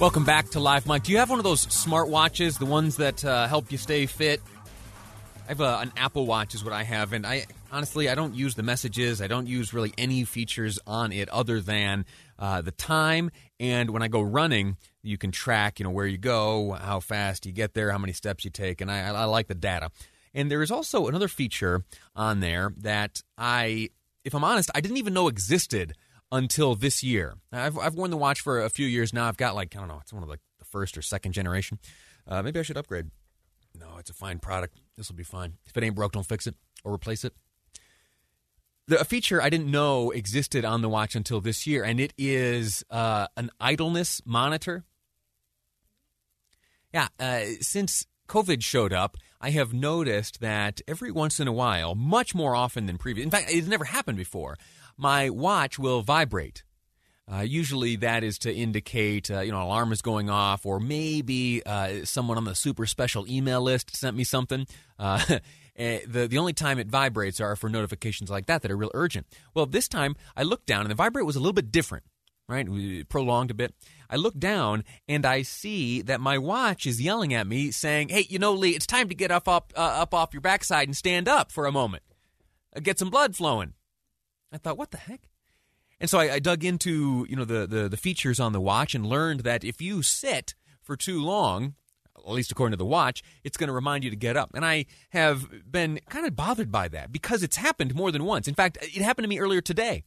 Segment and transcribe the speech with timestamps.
[0.00, 1.02] Welcome back to Live Mic.
[1.02, 4.06] Do you have one of those smart watches, the ones that uh, help you stay
[4.06, 4.40] fit?
[5.44, 8.32] I have a, an Apple Watch, is what I have, and I honestly I don't
[8.32, 9.20] use the messages.
[9.20, 12.06] I don't use really any features on it other than
[12.38, 13.32] uh, the time.
[13.58, 17.44] And when I go running, you can track, you know, where you go, how fast
[17.44, 19.90] you get there, how many steps you take, and I, I like the data.
[20.32, 21.82] And there is also another feature
[22.14, 23.88] on there that I
[24.24, 25.94] if I'm honest, I didn't even know existed
[26.30, 27.36] until this year.
[27.52, 29.28] I've, I've worn the watch for a few years now.
[29.28, 31.78] I've got like, I don't know, it's one of like the first or second generation.
[32.26, 33.10] Uh, maybe I should upgrade.
[33.78, 34.78] No, it's a fine product.
[34.96, 35.54] This will be fine.
[35.66, 36.54] If it ain't broke, don't fix it
[36.84, 37.32] or replace it.
[38.88, 42.12] The, a feature I didn't know existed on the watch until this year, and it
[42.16, 44.84] is uh, an idleness monitor.
[46.92, 51.94] Yeah, uh, since COVID showed up, I have noticed that every once in a while,
[51.94, 54.56] much more often than previous, in fact, it's never happened before,
[54.96, 56.62] my watch will vibrate.
[57.30, 60.80] Uh, usually, that is to indicate uh, you know an alarm is going off, or
[60.80, 64.66] maybe uh, someone on the super special email list sent me something.
[64.98, 65.22] Uh,
[65.76, 68.90] eh, the the only time it vibrates are for notifications like that that are real
[68.94, 69.26] urgent.
[69.54, 72.04] Well, this time I looked down and the vibrate was a little bit different,
[72.48, 72.66] right?
[72.66, 73.74] We prolonged a bit.
[74.10, 78.26] I look down and I see that my watch is yelling at me, saying, "Hey,
[78.28, 80.96] you know, Lee, it's time to get up up uh, up off your backside and
[80.96, 82.02] stand up for a moment,
[82.74, 83.74] uh, get some blood flowing."
[84.52, 85.28] I thought, "What the heck?"
[86.00, 88.94] And so I, I dug into you know the, the the features on the watch
[88.94, 91.74] and learned that if you sit for too long,
[92.16, 94.50] at least according to the watch, it's going to remind you to get up.
[94.54, 98.48] And I have been kind of bothered by that because it's happened more than once.
[98.48, 100.04] In fact, it happened to me earlier today.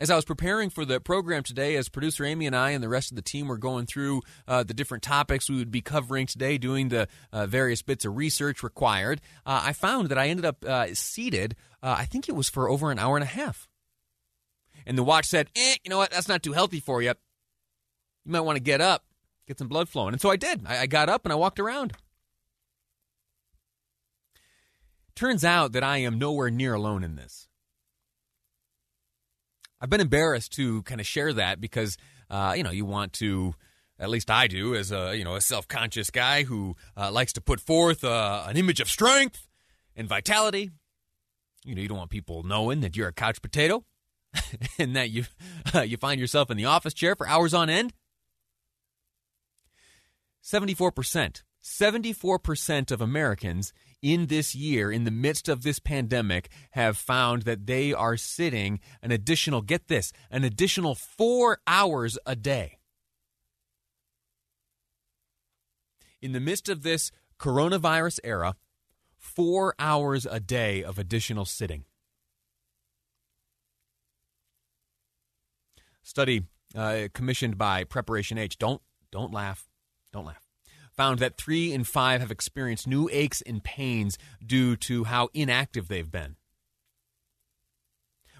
[0.00, 2.88] As I was preparing for the program today, as producer Amy and I and the
[2.88, 6.26] rest of the team were going through uh, the different topics we would be covering
[6.26, 10.46] today, doing the uh, various bits of research required, uh, I found that I ended
[10.46, 13.68] up uh, seated, uh, I think it was for over an hour and a half.
[14.86, 17.12] And the watch said, eh, you know what, that's not too healthy for you.
[18.24, 19.04] You might want to get up,
[19.46, 20.14] get some blood flowing.
[20.14, 20.62] And so I did.
[20.66, 21.92] I, I got up and I walked around.
[25.14, 27.49] Turns out that I am nowhere near alone in this.
[29.80, 31.96] I've been embarrassed to kind of share that because
[32.28, 33.54] uh, you know you want to
[33.98, 37.40] at least I do as a you know a self-conscious guy who uh, likes to
[37.40, 39.46] put forth uh, an image of strength
[39.96, 40.70] and vitality.
[41.64, 43.84] You know you don't want people knowing that you're a couch potato
[44.78, 45.24] and that you
[45.84, 47.92] you find yourself in the office chair for hours on end.
[50.42, 51.42] 74%.
[51.62, 57.66] 74% of Americans in this year, in the midst of this pandemic, have found that
[57.66, 62.78] they are sitting an additional, get this, an additional four hours a day.
[66.22, 68.56] In the midst of this coronavirus era,
[69.16, 71.84] four hours a day of additional sitting.
[76.02, 76.42] Study
[76.74, 78.58] uh, commissioned by Preparation H.
[78.58, 78.82] Don't
[79.12, 79.68] don't laugh.
[80.12, 80.49] Don't laugh
[81.00, 85.88] found that three in five have experienced new aches and pains due to how inactive
[85.88, 86.36] they've been.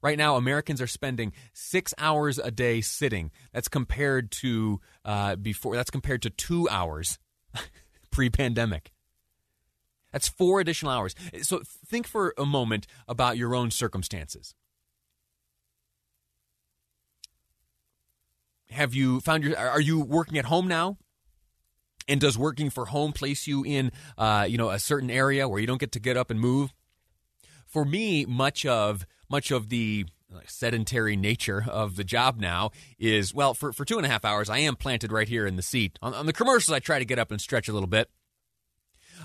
[0.00, 3.30] Right now, Americans are spending six hours a day sitting.
[3.52, 5.76] That's compared to uh, before.
[5.76, 7.18] That's compared to two hours
[8.10, 8.90] pre-pandemic.
[10.10, 11.14] That's four additional hours.
[11.42, 14.54] So think for a moment about your own circumstances.
[18.70, 19.58] Have you found your?
[19.58, 20.96] Are you working at home now?
[22.08, 25.60] And does working for home place you in, uh, you know, a certain area where
[25.60, 26.72] you don't get to get up and move?
[27.66, 30.06] For me, much of much of the
[30.46, 34.50] sedentary nature of the job now is well for, for two and a half hours
[34.50, 37.04] i am planted right here in the seat on, on the commercials i try to
[37.04, 38.10] get up and stretch a little bit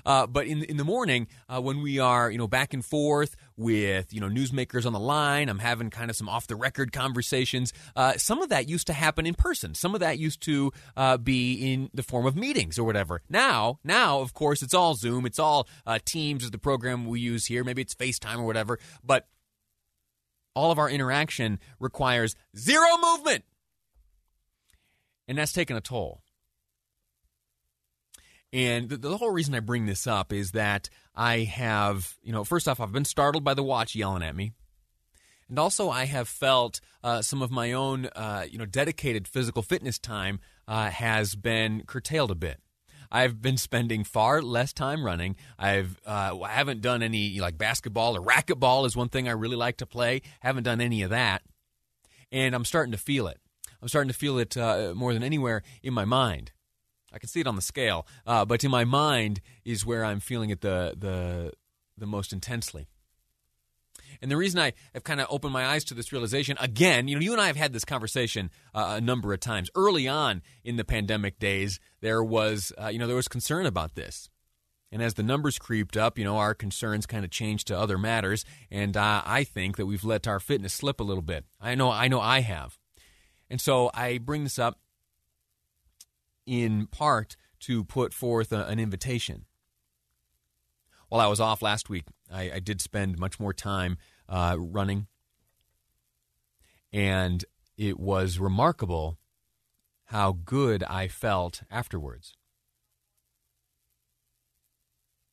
[0.06, 3.36] Uh, but in in the morning, uh, when we are you know back and forth
[3.56, 6.92] with you know newsmakers on the line, I'm having kind of some off the record
[6.92, 7.72] conversations.
[7.94, 9.74] Uh, some of that used to happen in person.
[9.74, 13.22] Some of that used to uh, be in the form of meetings or whatever.
[13.28, 15.26] Now, now of course it's all Zoom.
[15.26, 17.64] It's all uh, Teams is the program we use here.
[17.64, 18.78] Maybe it's FaceTime or whatever.
[19.04, 19.26] But
[20.54, 23.44] all of our interaction requires zero movement,
[25.26, 26.21] and that's taken a toll.
[28.52, 32.44] And the, the, whole reason I bring this up is that I have, you know,
[32.44, 34.52] first off, I've been startled by the watch yelling at me.
[35.48, 39.62] And also, I have felt uh, some of my own, uh, you know, dedicated physical
[39.62, 42.60] fitness time uh, has been curtailed a bit.
[43.10, 45.36] I've been spending far less time running.
[45.58, 49.56] I've uh, I haven't done any like basketball or racquetball is one thing I really
[49.56, 50.22] like to play.
[50.40, 51.42] Haven't done any of that,
[52.30, 53.38] and I'm starting to feel it.
[53.82, 56.52] I'm starting to feel it uh, more than anywhere in my mind.
[57.12, 60.20] I can see it on the scale, uh, but in my mind is where I'm
[60.20, 61.52] feeling it the the
[61.98, 62.88] the most intensely.
[64.20, 67.16] And the reason I have kind of opened my eyes to this realization again, you
[67.16, 69.68] know, you and I have had this conversation uh, a number of times.
[69.74, 73.94] Early on in the pandemic days, there was uh, you know there was concern about
[73.94, 74.28] this.
[74.92, 77.96] And as the numbers creeped up, you know, our concerns kind of changed to other
[77.96, 78.44] matters.
[78.70, 81.46] And uh, I think that we've let our fitness slip a little bit.
[81.58, 82.78] I know, I know, I have.
[83.48, 84.78] And so I bring this up
[86.46, 89.44] in part to put forth a, an invitation.
[91.08, 93.98] While I was off last week, I, I did spend much more time
[94.28, 95.06] uh, running,
[96.92, 97.44] and
[97.76, 99.18] it was remarkable
[100.06, 102.34] how good I felt afterwards.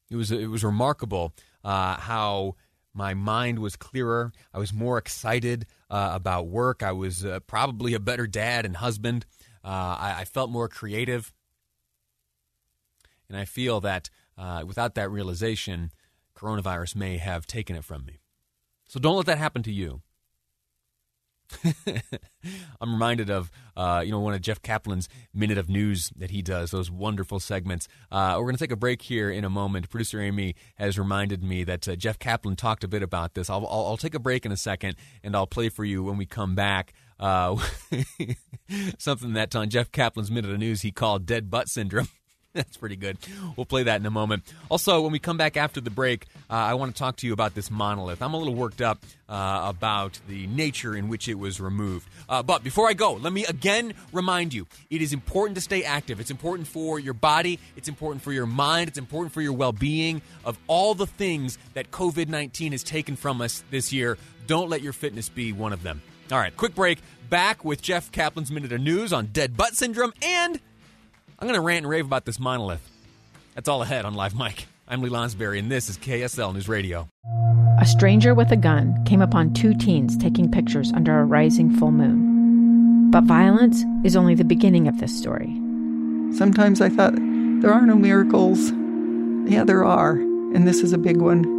[0.10, 1.34] It was it was remarkable
[1.64, 2.56] uh, how
[2.94, 4.32] my mind was clearer.
[4.54, 6.82] I was more excited uh, about work.
[6.82, 9.26] I was uh, probably a better dad and husband.
[9.64, 11.34] Uh, I, I, felt more creative.
[13.28, 15.92] And I feel that uh, without that realization,
[16.36, 18.22] coronavirus may have taken it from me.
[18.88, 20.02] So don't let that happen to you.
[22.82, 26.42] I'm reminded of uh, you know one of Jeff Caplan's minute of news that he
[26.42, 27.88] does those wonderful segments.
[28.12, 29.90] Uh, we're going to take a break here in a moment.
[29.90, 33.50] Producer Amy has reminded me that uh, Jeff Caplan talked a bit about this.
[33.50, 36.18] I'll, I'll, I'll, take a break in a second and I'll play for you when
[36.18, 36.94] we come back.
[37.19, 37.57] Uh,
[38.98, 42.07] something that on Jeff Caplan's minute of news he called dead butt syndrome.
[42.54, 43.18] That's pretty good.
[43.56, 44.44] We'll play that in a moment.
[44.69, 47.33] Also, when we come back after the break, uh, I want to talk to you
[47.33, 48.24] about this monolith.
[48.24, 52.10] I'm a little worked up uh, about the nature in which it was removed.
[52.27, 55.83] Uh, but before I go, let me again remind you it is important to stay
[55.83, 56.19] active.
[56.19, 59.71] It's important for your body, it's important for your mind, it's important for your well
[59.71, 60.24] being.
[60.44, 64.18] Of all the things that COVID 19 has taken from us this year,
[64.48, 66.01] don't let your fitness be one of them.
[66.31, 67.00] All right, quick break.
[67.30, 70.60] Back with Jeff Caplan's Minute of News on Dead Butt Syndrome and
[71.40, 72.88] I'm going to rant and rave about this monolith.
[73.56, 74.68] That's all ahead on Live Mic.
[74.88, 77.08] I'm Lee Lonsberry, and this is KSL News Radio.
[77.80, 81.92] A stranger with a gun came upon two teens taking pictures under a rising full
[81.92, 83.10] moon.
[83.10, 85.56] But violence is only the beginning of this story.
[86.36, 88.72] Sometimes I thought, there are no miracles.
[89.50, 91.59] Yeah, there are, and this is a big one.